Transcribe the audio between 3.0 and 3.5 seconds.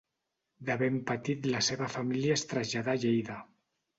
Lleida.